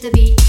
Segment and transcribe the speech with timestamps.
[0.00, 0.39] to the beat.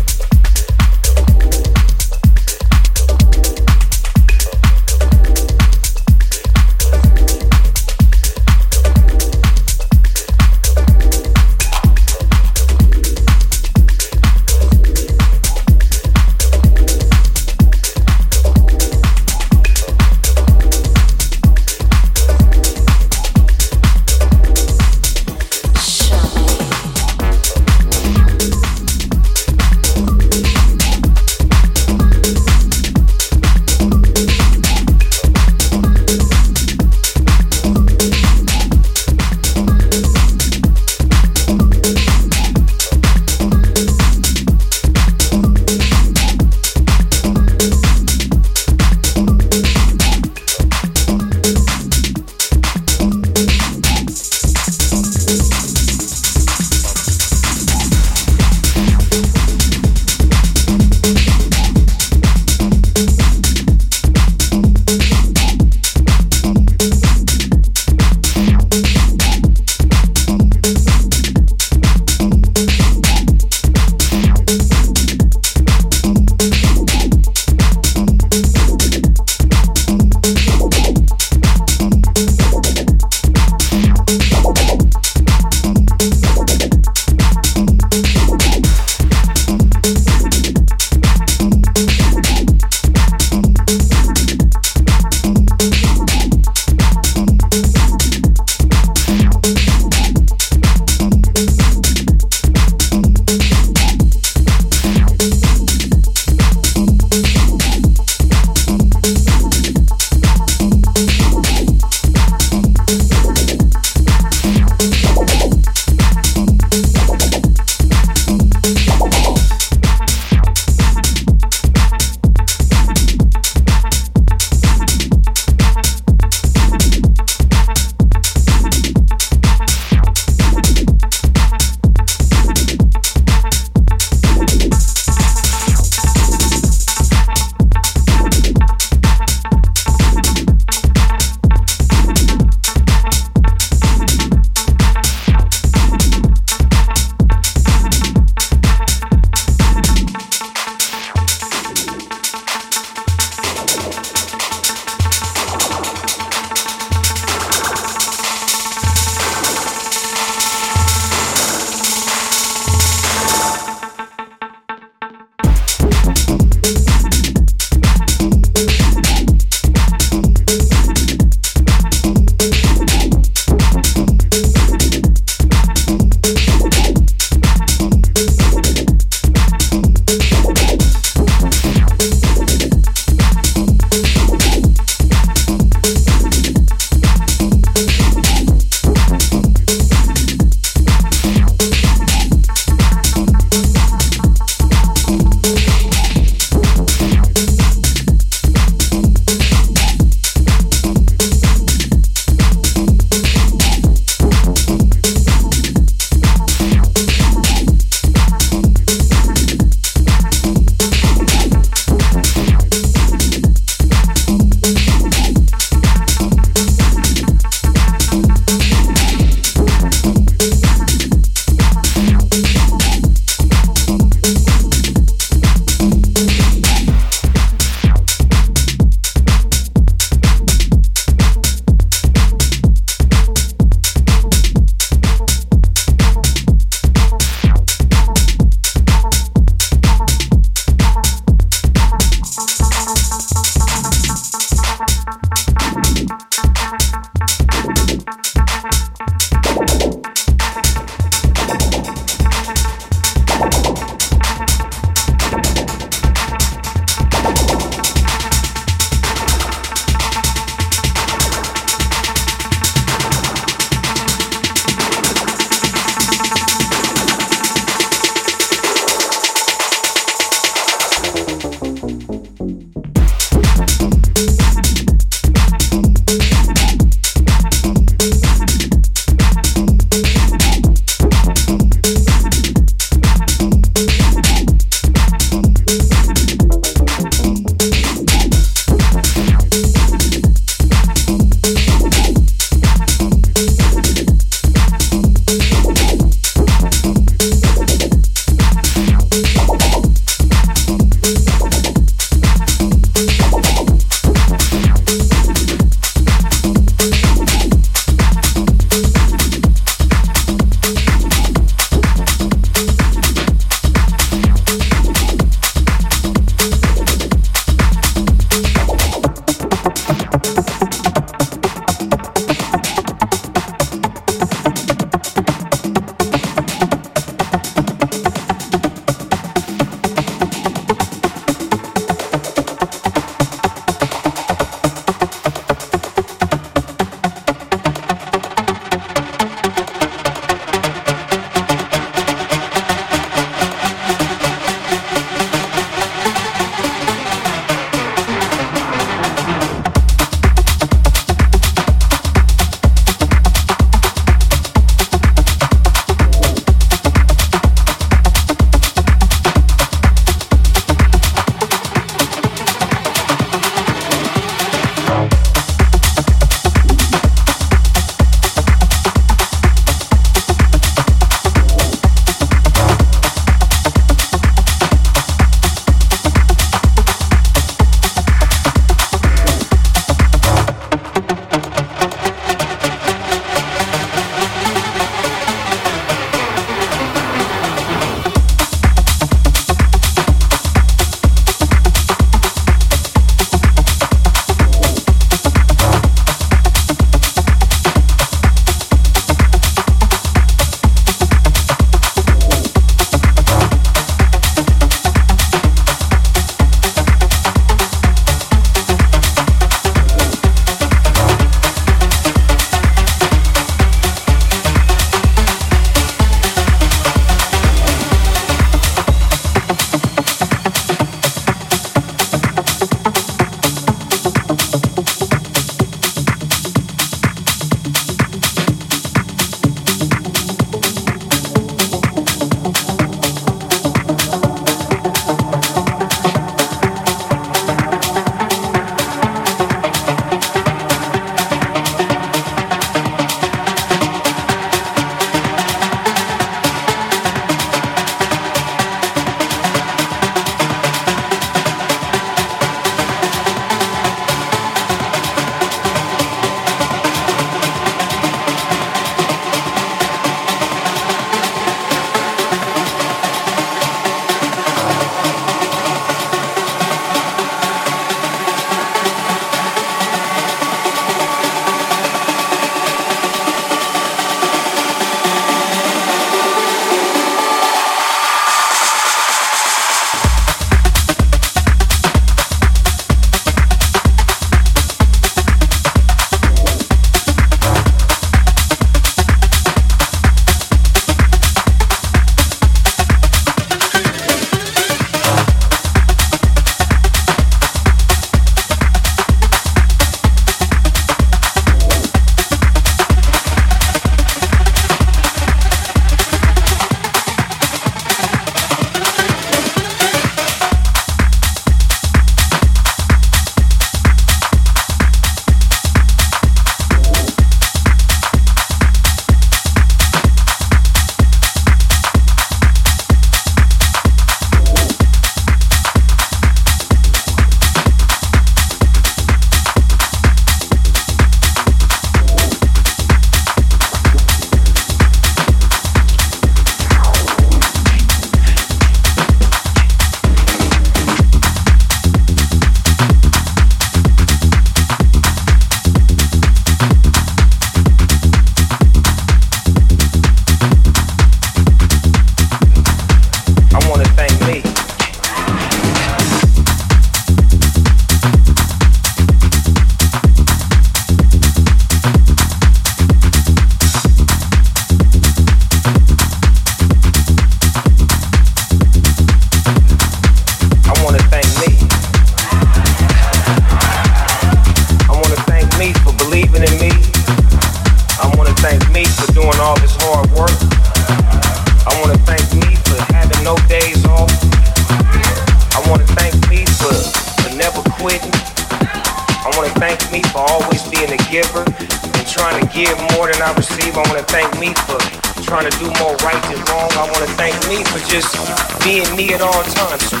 [598.95, 599.89] Me at all times.
[599.89, 600.00] come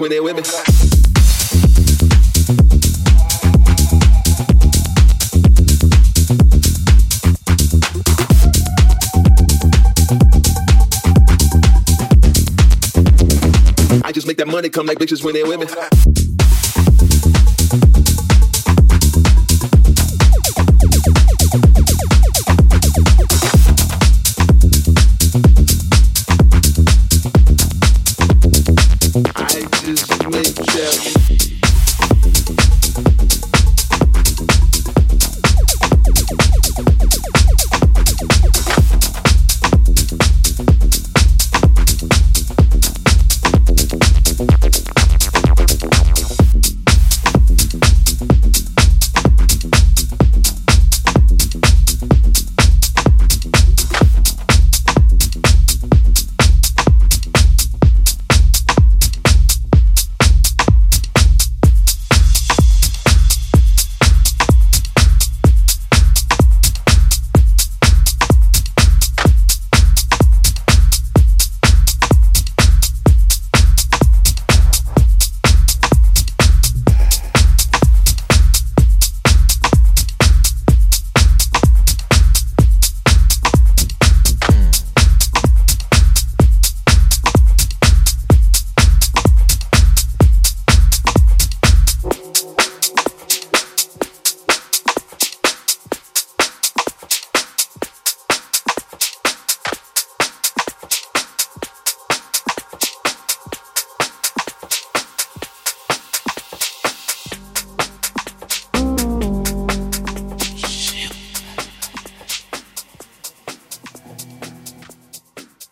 [0.00, 0.42] when they're women.
[14.02, 15.68] I just make that money come like bitches when they're women.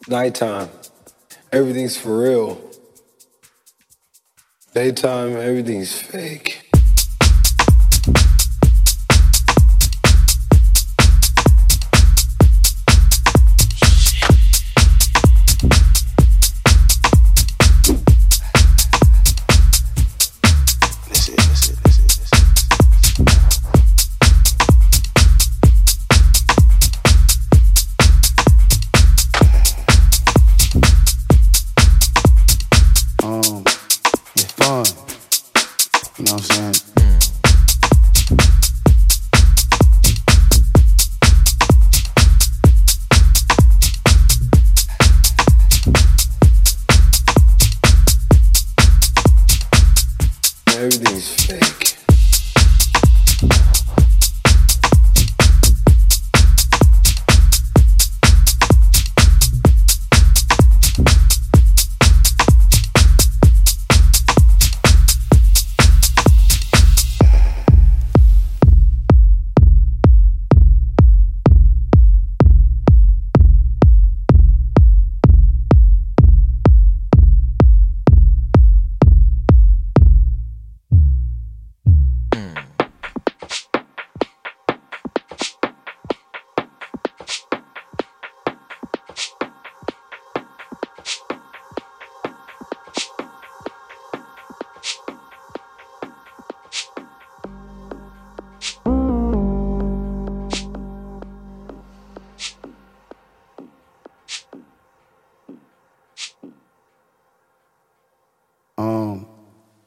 [0.09, 0.69] Nighttime,
[1.53, 2.61] everything's for real.
[4.75, 6.58] Daytime, everything's fake.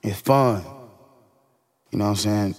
[0.04, 0.64] It's fun.
[1.92, 2.56] You know what I'm saying?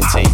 [0.00, 0.27] My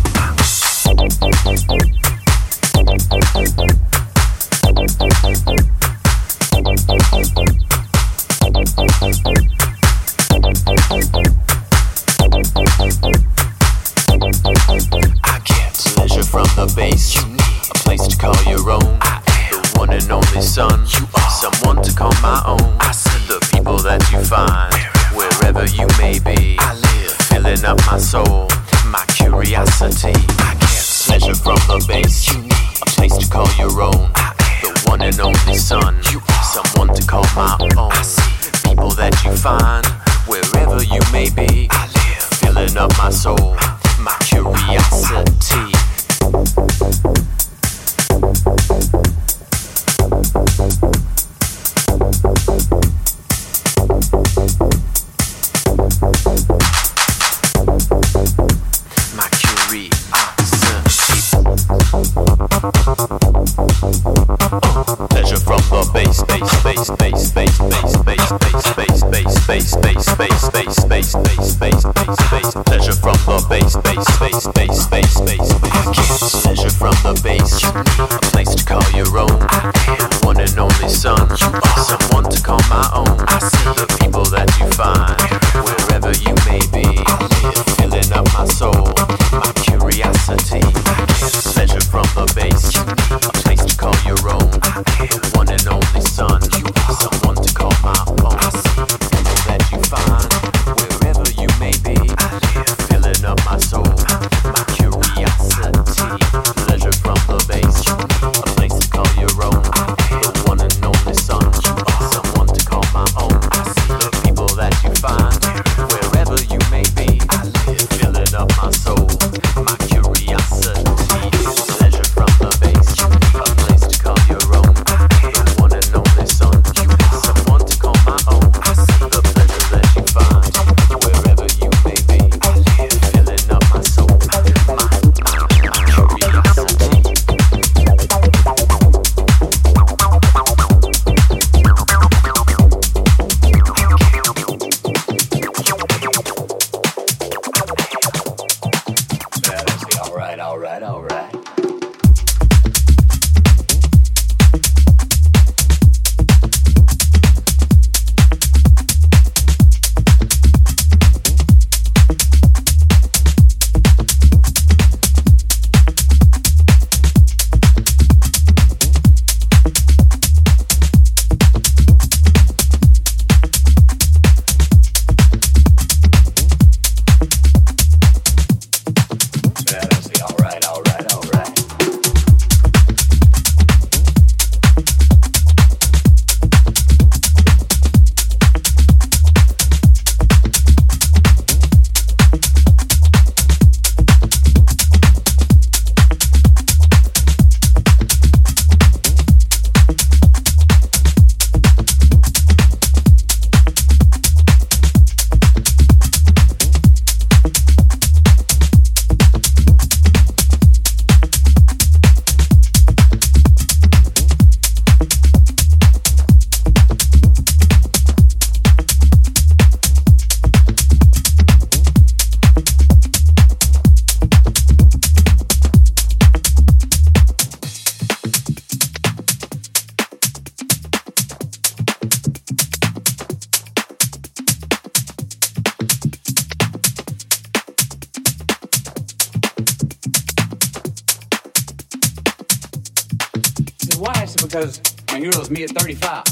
[245.54, 246.24] me at 35.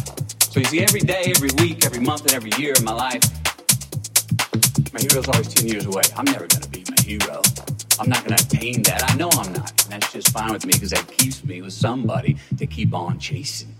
[0.51, 3.23] So you see, every day, every week, every month, and every year of my life,
[4.93, 6.03] my hero's always 10 years away.
[6.17, 7.41] I'm never going to be my hero.
[8.01, 9.09] I'm not going to attain that.
[9.09, 9.71] I know I'm not.
[9.85, 13.21] And that's just fine with me because that keeps me with somebody to keep on
[13.21, 13.75] chasing.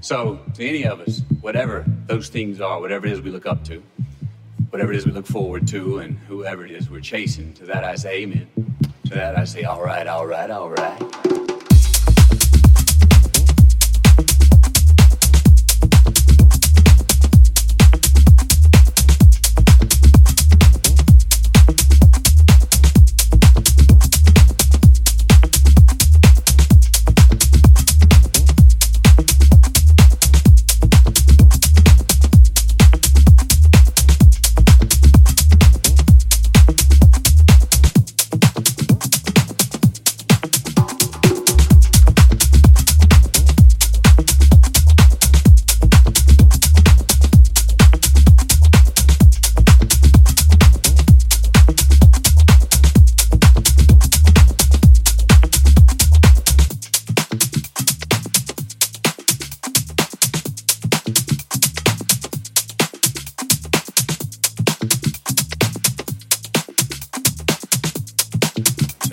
[0.00, 3.62] So, to any of us, whatever those things are, whatever it is we look up
[3.66, 3.82] to,
[4.70, 7.84] whatever it is we look forward to, and whoever it is we're chasing, to that
[7.84, 8.48] I say amen.
[9.06, 11.49] To that I say, all right, all right, all right.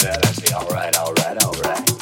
[0.08, 1.97] Vida mía se da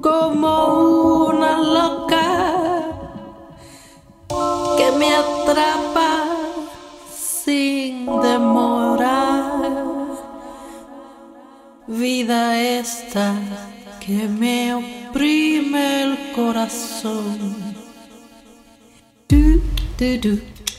[0.00, 2.82] como una loca
[4.76, 6.24] que me atrapa
[7.14, 9.50] sin demorar.
[11.86, 13.34] Vida esta
[14.00, 17.74] que me oprime el corazón.
[19.28, 19.60] Du,
[19.98, 20.70] do do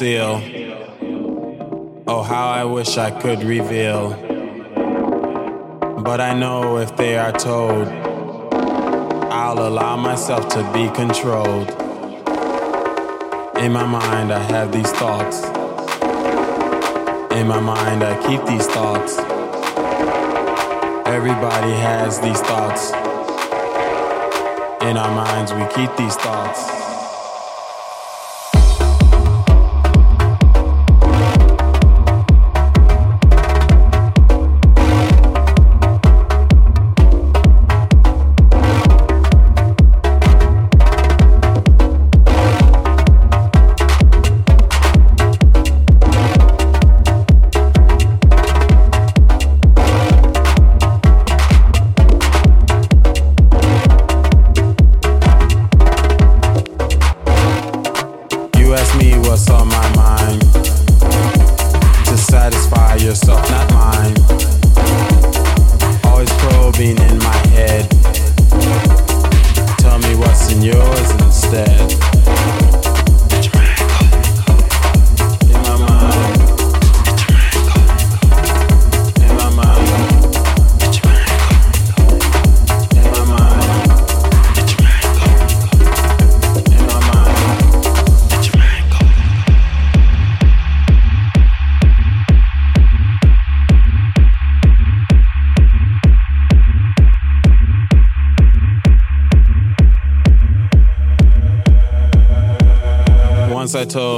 [0.00, 0.40] Oh,
[2.22, 4.10] how I wish I could reveal.
[6.04, 11.70] But I know if they are told, I'll allow myself to be controlled.
[13.58, 15.42] In my mind, I have these thoughts.
[17.34, 19.18] In my mind, I keep these thoughts.
[21.08, 22.92] Everybody has these thoughts.
[24.84, 26.87] In our minds, we keep these thoughts.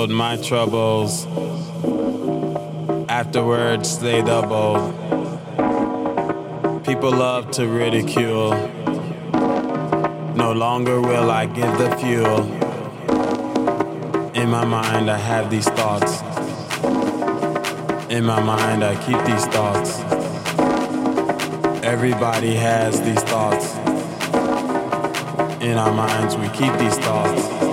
[0.09, 1.27] My troubles,
[3.07, 4.95] afterwards they doubled.
[6.87, 8.53] People love to ridicule.
[10.35, 12.41] No longer will I give the fuel.
[14.35, 16.23] In my mind, I have these thoughts.
[18.11, 20.01] In my mind, I keep these thoughts.
[21.85, 23.75] Everybody has these thoughts.
[25.63, 27.70] In our minds, we keep these thoughts.